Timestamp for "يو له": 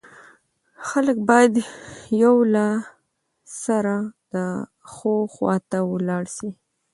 2.23-2.45